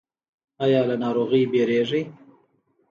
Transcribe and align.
ایا 0.63 0.81
له 0.89 0.95
ناروغۍ 1.03 1.43
ویریږئ؟ 1.51 2.03